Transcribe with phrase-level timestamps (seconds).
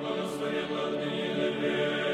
[0.00, 2.07] Господи, благослови, благослови, благослови,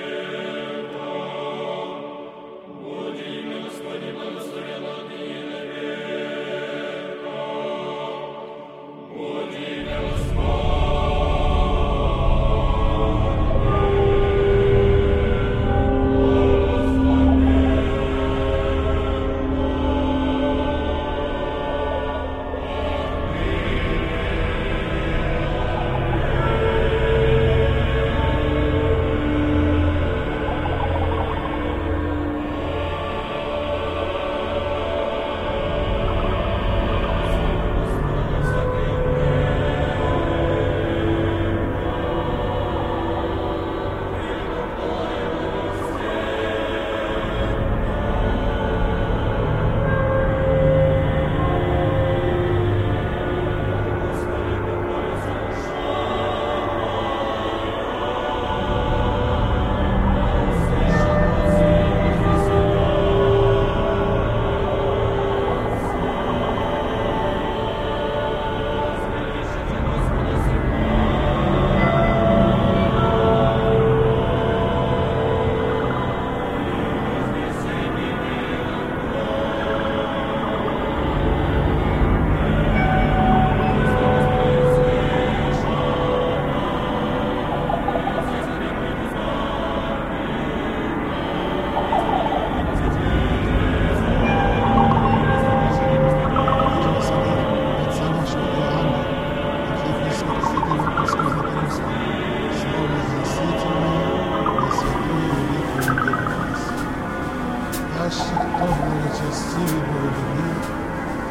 [109.55, 110.51] красивей было дня,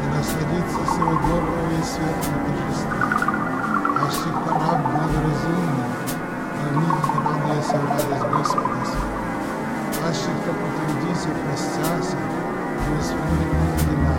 [0.02, 3.04] И насладиться всего доброго и светлого торжества.
[4.00, 5.88] Наш сектора благоразумный,
[6.44, 8.74] но а в них наполняйся в радость Господа.
[10.08, 14.12] Аще кто потрудится, простяся, и вспомнит на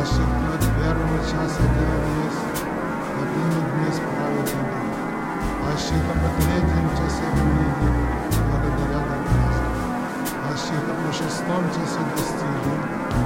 [0.00, 2.44] Аще а кто от первого часа дела есть,
[3.16, 4.50] например, дни справит
[5.72, 7.55] Аще кто по третьем часе
[11.26, 12.74] Христом ті свідостілі,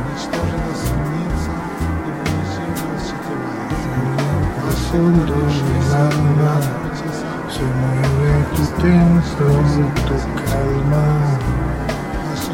[0.06, 1.54] нічтожена сумніця
[2.06, 3.92] і понижіння освітувалася.
[4.64, 6.62] Вашим душі замна,
[7.54, 11.06] se mueve tu tensión, tu calma.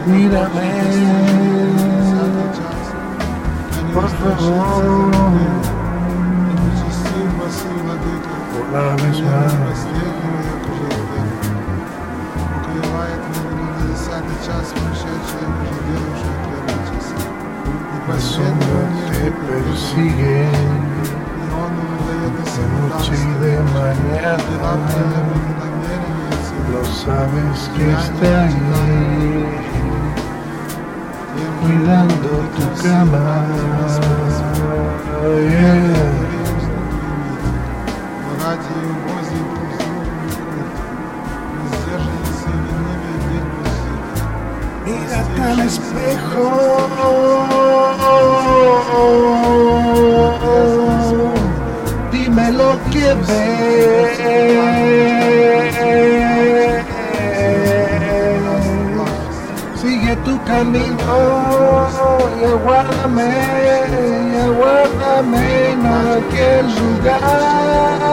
[0.07, 0.71] Mírame,
[3.95, 5.13] por favor,
[8.63, 9.79] una vez más.
[14.27, 14.75] Трудный час
[18.07, 20.47] прошедший persigue.
[21.37, 22.35] И он не дает
[22.91, 23.53] ночи y de.
[26.73, 29.47] Lo sabes que está ahí,
[31.61, 33.27] cuidando tu cama.
[44.87, 46.47] mírate al espejo.
[52.13, 54.19] Dime lo que ves.
[59.81, 61.89] Sigue tu camino
[62.41, 63.31] y aguárdame,
[64.33, 68.07] y aguárdame en aquel lugar.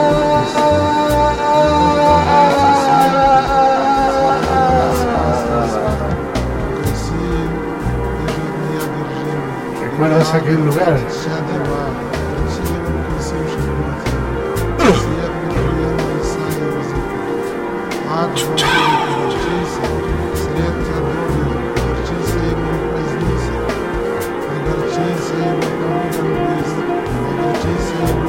[10.04, 10.98] recuerdas aquel lugar.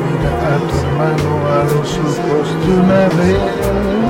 [0.05, 4.04] Mira a tu hermano a los ojos de una vez.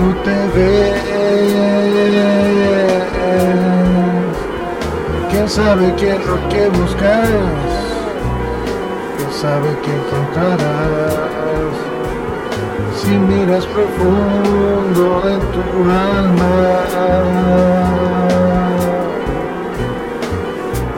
[0.00, 1.00] tú te ves.
[5.30, 7.28] ¿Quién sabe qué es lo que buscas?
[9.16, 11.74] ¿Quién sabe qué encontrarás?
[13.00, 15.64] Si miras profundo en tu
[16.14, 16.54] alma,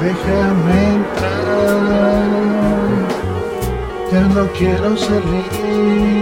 [0.01, 2.25] déjame entrar,
[4.13, 6.22] ya no quiero salir.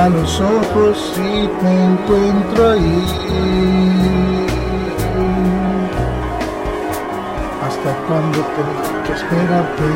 [0.00, 3.04] a los ojos y te encuentro ahí.
[7.66, 9.88] Hasta cuando tengo que esperarte.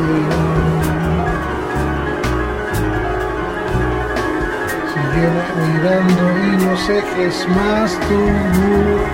[4.91, 5.43] Sígueme
[5.73, 8.19] mirando y no sé qué es más tu
[8.55, 9.05] luz,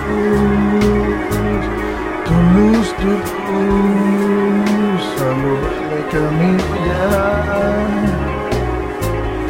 [2.26, 3.12] tu luz, tu
[3.48, 7.06] luz, salúdame camino ya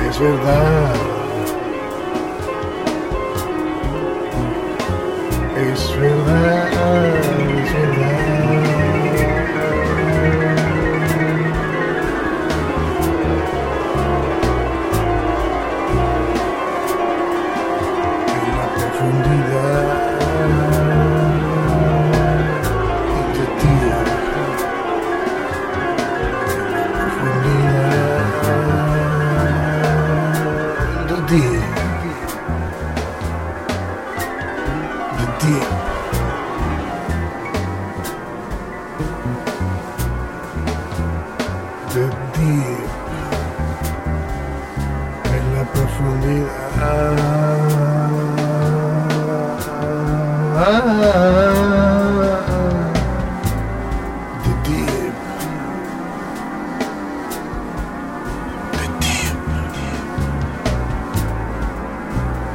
[0.08, 1.11] es verdad.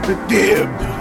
[0.07, 0.96] the dib.